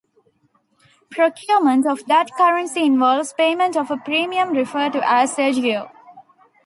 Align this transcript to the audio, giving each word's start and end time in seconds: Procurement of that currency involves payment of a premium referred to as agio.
Procurement 1.11 1.85
of 1.85 2.03
that 2.07 2.31
currency 2.35 2.83
involves 2.85 3.33
payment 3.33 3.77
of 3.77 3.91
a 3.91 3.97
premium 3.97 4.49
referred 4.49 4.93
to 4.93 5.07
as 5.07 5.37
agio. 5.37 5.91